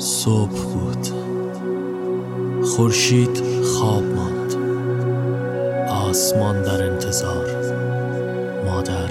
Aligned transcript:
صبح 0.00 0.48
بود. 0.48 1.08
خورشید 2.64 3.42
خواب 3.64 4.02
ماند. 4.02 4.54
آسمان 5.88 6.62
در 6.62 6.90
انتظار. 6.90 7.46
مادر 8.64 9.06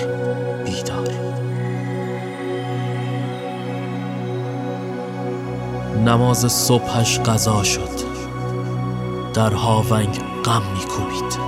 بیدار. 0.66 1.14
نماز 6.06 6.52
صبحش 6.52 7.20
قضا 7.20 7.64
شد. 7.64 8.00
در 9.34 9.54
هاونگ 9.54 10.20
غم 10.46 10.62
میکوبید. 10.74 11.40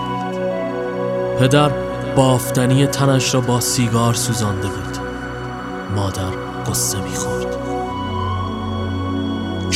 پدر 1.40 1.72
بافتنی 2.16 2.86
تنش 2.86 3.34
را 3.34 3.42
با 3.42 3.60
سیگار 3.60 4.14
سوزانده 4.14 4.68
بود. 4.68 4.98
مادر 5.96 6.32
قصه 6.68 7.02
می‌خورد. 7.02 7.51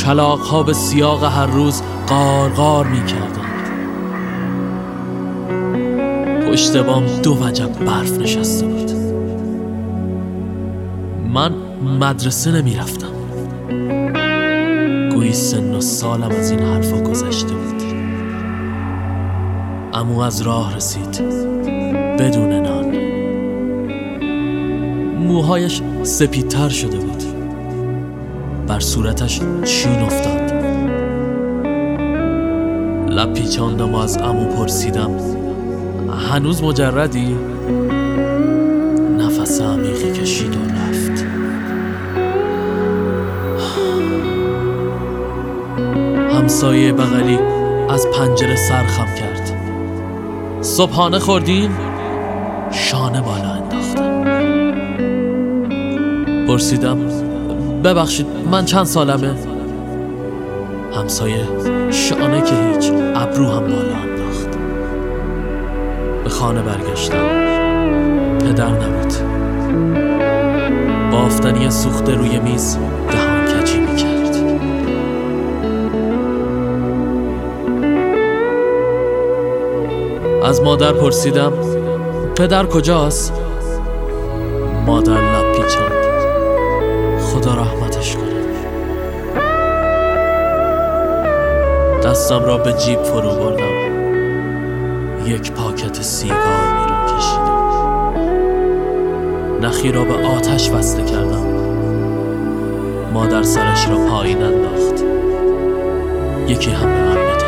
کلاق 0.06 0.40
ها 0.40 0.64
به 0.64 0.74
سیاق 0.74 1.24
هر 1.24 1.46
روز 1.46 1.82
قارقار 2.08 2.88
می‌کردند. 2.88 3.66
پشت 6.48 6.78
بام 6.78 7.06
دو 7.24 7.38
وجب 7.44 7.86
برف 7.86 8.18
نشسته 8.20 8.68
بود. 8.68 8.92
من 11.34 11.52
مدرسه 12.00 12.52
نمی‌رفتم. 12.52 13.08
گویی 15.14 15.34
سن 15.34 15.76
و 15.76 15.82
سالم 15.82 16.32
از 16.40 16.52
این 16.52 16.60
حرفا 16.60 17.02
گذشته 17.02 17.54
بود. 17.54 17.84
امو 19.94 20.20
از 20.20 20.42
راه 20.42 20.76
رسید. 20.76 21.22
بدون 22.20 22.54
نان. 22.54 22.96
موهایش 25.18 25.82
سپیدتر 26.04 26.70
شده 26.70 26.98
بود. 26.98 27.15
بر 28.68 28.80
صورتش 28.80 29.40
چین 29.66 30.00
افتاد 30.00 30.52
لب 33.10 33.34
پیچاندم 33.34 33.96
از 33.96 34.18
امو 34.18 34.46
پرسیدم 34.46 35.12
هنوز 36.32 36.64
مجردی؟ 36.64 37.36
نفس 39.18 39.62
عمیقی 39.62 40.12
کشید 40.12 40.56
و 40.56 40.60
رفت 40.60 41.26
همسایه 46.34 46.94
بغلی 46.94 47.40
از 47.90 48.08
پنجره 48.08 48.56
سرخم 48.56 49.16
کرد 49.20 49.52
صبحانه 50.62 51.20
خوردین؟ 51.20 51.72
شانه 52.72 53.22
بالا 53.22 53.50
انداختم 53.50 54.26
پرسیدم 56.48 57.25
ببخشید 57.86 58.28
من 58.52 58.66
چند 58.66 58.86
سالمه؟ 58.86 59.36
همسایه 60.96 61.48
شانه 61.92 62.42
که 62.42 62.56
هیچ 62.56 62.92
ابرو 63.16 63.50
هم 63.50 63.60
بالا 63.60 63.96
انداخت 63.96 64.58
به 66.24 66.30
خانه 66.30 66.62
برگشتم 66.62 67.28
پدر 68.40 68.70
نبود 68.70 69.14
بافتنی 71.12 71.70
سوخته 71.70 72.14
روی 72.16 72.40
میز 72.40 72.78
دهان 73.12 73.46
کجی 73.46 73.80
می‌کرد 73.80 74.36
از 80.44 80.62
مادر 80.62 80.94
پرسیدم 80.94 81.54
پدر 82.36 82.66
کجاست؟ 82.66 83.34
مادر 84.86 85.14
لب 85.14 85.45
خدا 87.36 87.54
رحمتش 87.54 88.16
کنه. 88.16 88.46
دستم 92.04 92.46
را 92.46 92.58
به 92.58 92.74
جیب 92.74 93.04
فرو 93.04 93.36
بردم. 93.36 93.76
یک 95.26 95.52
پاکت 95.52 96.02
سیگار 96.02 96.38
بیرون 96.38 97.06
کشیدم. 97.18 97.66
نخی 99.62 99.92
را 99.92 100.04
به 100.04 100.14
آتش 100.28 100.72
وصله 100.72 101.06
کردم. 101.06 101.46
مادر 103.14 103.44
سرش 103.44 103.90
را 103.90 103.98
پایین 103.98 104.44
انداخت. 104.44 105.04
یکی 106.48 106.72
هم 106.72 106.86
به 106.86 107.02
من 107.02 107.16
بده. 107.16 107.46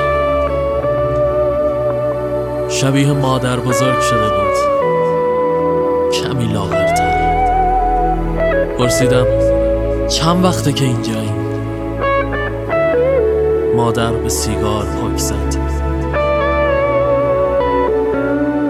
شبیه 2.69 3.13
مادر 3.13 3.59
بزرگ 3.59 3.99
شده 3.99 4.29
بود. 4.29 4.57
کمی 6.13 6.53
لاغرتر. 6.53 7.17
پرسیدم 8.77 9.56
چند 10.09 10.43
وقته 10.43 10.73
که 10.73 10.85
اینجایی؟ 10.85 11.31
مادر 13.75 14.11
به 14.11 14.29
سیگار 14.29 14.85
پاک 14.85 15.17
زد. 15.17 15.57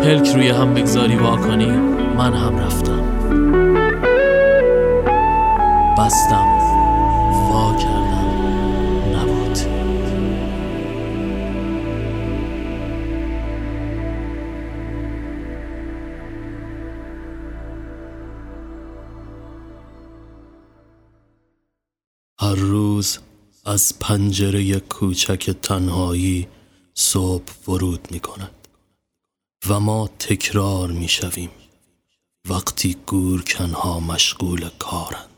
پلک 0.02 0.36
روی 0.36 0.50
هم 0.50 0.74
بگذاری 0.74 1.16
واکنی 1.16 1.72
من 2.18 2.34
هم 2.34 2.60
رفتم. 2.60 3.17
هر 22.48 22.56
روز 22.56 23.20
از 23.66 24.00
پنجره 24.00 24.80
کوچک 24.80 25.50
تنهایی 25.62 26.48
صبح 26.94 27.54
ورود 27.68 28.08
می 28.12 28.20
کند 28.20 28.68
و 29.70 29.80
ما 29.80 30.10
تکرار 30.20 30.92
می 30.92 31.08
شویم 31.08 31.50
وقتی 32.50 32.98
گورکنها 33.06 34.00
مشغول 34.00 34.70
کارند. 34.80 35.37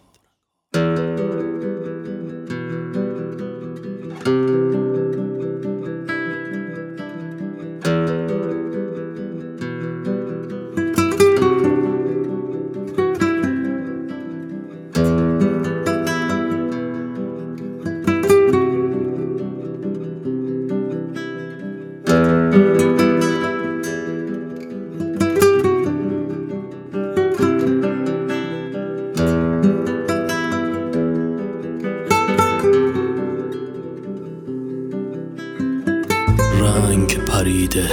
رنگ 36.60 37.18
پریده 37.26 37.90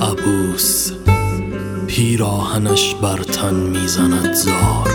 عبوس. 0.00 0.92
پیراهنش 1.86 2.94
بر 2.94 3.16
تن 3.16 3.54
می‌زند 3.54 4.34
زار. 4.34 4.90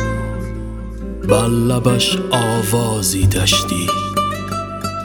بر 1.29 1.47
آوازی 2.31 3.27
دشتی 3.27 3.87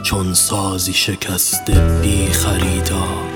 چون 0.03 0.34
سازی 0.34 0.93
شکسته 0.93 2.00
بی 2.03 2.26
خریدار 2.26 3.32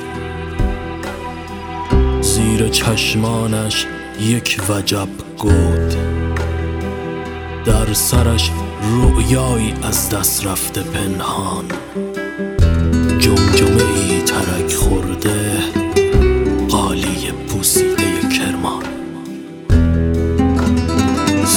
زیر 2.21 2.69
چشمانش 2.69 3.87
یک 4.21 4.61
وجب 4.69 5.09
گود. 5.39 5.95
در 7.65 7.93
سرش 7.93 8.51
رؤیایی 8.83 9.75
از 9.83 10.10
دست 10.10 10.47
رفته 10.47 10.83
پنهان. 10.83 11.65
جمجمه 13.19 13.96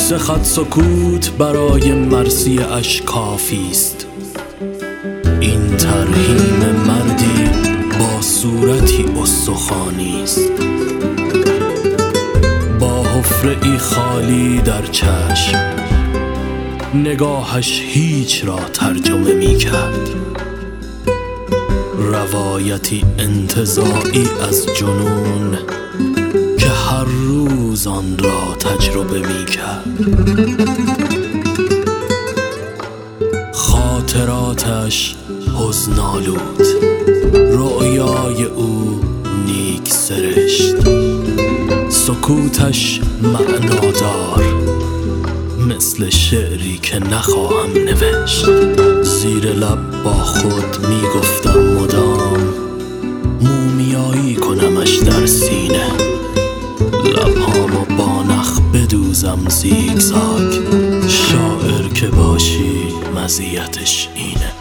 سه 0.09 0.17
خط 0.17 0.43
سکوت 0.43 1.31
برای 1.31 1.91
مرسی 1.91 2.59
اش 2.59 3.01
کافی 3.01 3.67
است. 3.71 4.07
این 5.39 5.77
ترهیم 5.77 6.75
مردی 6.87 7.49
با 7.99 8.21
صورتی 8.21 9.05
استخوانی 9.21 10.23
است. 10.23 10.51
با 12.79 13.03
حفره 13.03 13.57
ای 13.63 13.77
خالی 13.77 14.61
در 14.61 14.85
چشم 14.85 15.57
نگاهش 16.93 17.81
هیچ 17.85 18.45
را 18.45 18.59
ترجمه 18.73 19.33
می 19.33 19.57
کرد. 19.57 20.09
روایتی 21.97 23.05
انتظاعی 23.19 24.27
از 24.49 24.65
جنون 24.79 25.57
هر 26.89 27.03
روز 27.03 27.87
آن 27.87 28.17
را 28.17 28.55
تجربه 28.59 29.19
می 29.19 29.45
کرد 29.45 29.85
خاطراتش 33.53 35.15
حزنالود 35.59 36.61
رؤیای 37.33 38.43
او 38.43 39.01
نیک 39.45 39.89
سرشت. 39.93 40.75
سکوتش 41.89 43.01
معنادار. 43.23 44.43
مثل 45.67 46.09
شعری 46.09 46.79
که 46.81 46.99
نخواهم 46.99 47.71
نوشت. 47.73 48.45
زیر 49.03 49.45
لب 49.45 50.03
با 50.03 50.13
خود 50.13 50.87
می‌گفتم 50.89 51.59
مدام 51.59 52.53
مومیایی 53.41 54.35
کنمش 54.35 54.97
در 54.97 55.25
سینه. 55.25 56.18
بدوزم 59.19 59.49
زیگزاگ. 59.49 60.53
شاعر 61.07 61.87
که 61.93 62.07
باشی 62.07 62.87
مزیتش 63.15 64.09
اینه. 64.15 64.51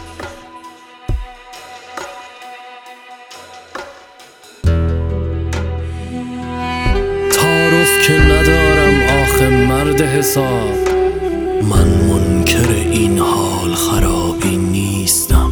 تعارف 7.31 8.07
که 8.07 8.13
ندارم 8.13 9.21
آخه 9.21 9.49
مرد 9.49 10.01
حساب. 10.01 10.89
من 11.63 11.87
منکر 11.87 12.69
این 12.69 13.19
حال 13.19 13.73
خرابی 13.73 14.57
نیستم. 14.57 15.51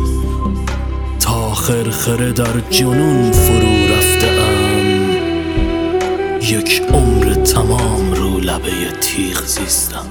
تا 1.19 1.54
خرخره 1.54 2.31
در 2.31 2.59
جنون 2.69 3.31
فرو 3.31 3.94
رفته 3.94 4.27
ام 4.27 4.77
یک 6.42 6.81
عمر 6.94 7.33
تمام 7.33 8.13
رو 8.13 8.26
لبه 8.47 8.91
تیغ 9.01 9.45
زیستم. 9.45 10.05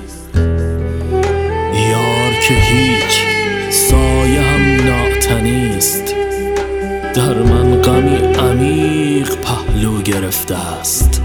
یار 1.91 2.33
که 2.49 2.55
هیچ 2.55 3.21
سایه 3.71 4.41
هم 4.41 4.87
ناتنیست 4.87 6.15
در 7.15 7.35
من 7.35 7.83
غمی 7.83 8.17
عمیق 8.17 9.37
پهلو 9.37 10.03
گرفته 10.03 10.55
است. 10.55 11.23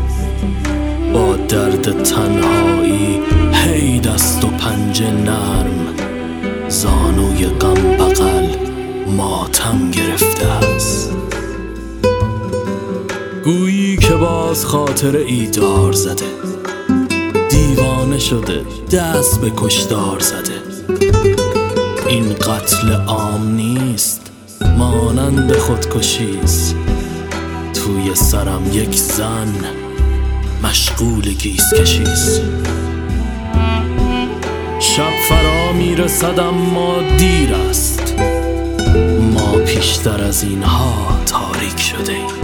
با 1.13 1.35
درد 1.35 2.03
تنهایی 2.03 3.19
هی 3.53 3.99
دست 3.99 4.43
و 4.43 4.47
پنجه 4.47 5.11
نرم 5.11 5.95
زانوی 6.67 7.45
غم 7.45 7.73
بغل 7.73 8.47
ماتم 9.07 9.91
گرفته 9.91 10.47
است. 10.47 11.11
گویی 13.43 13.97
که 13.97 14.13
باز 14.13 14.65
خاطر 14.65 15.17
ای 15.17 15.47
دار 15.47 15.91
زده. 15.91 16.60
دیوانه 17.51 18.19
شده 18.19 18.65
دست 18.91 19.41
به 19.41 19.51
کشدار 19.57 20.19
زده. 20.19 20.61
این 22.07 22.33
قتل 22.33 22.93
عام 22.93 23.55
نیست 23.55 24.31
مانند 24.77 25.53
خودکشیست. 25.53 26.75
توی 27.73 28.15
سرم 28.15 28.63
یک 28.73 28.95
زن 28.95 29.53
مشغول 30.63 31.21
گیس 31.21 31.73
کشیست 31.73 32.41
شب 34.79 35.11
فرا 35.29 35.73
می‌رسد 35.73 36.39
اما 36.39 36.95
دیر 37.17 37.53
است. 37.53 38.13
ما 39.33 39.51
پیشتر 39.51 40.23
از 40.23 40.43
اینها 40.43 41.19
تاریک 41.25 41.79
شده 41.79 42.13
ایم 42.13 42.40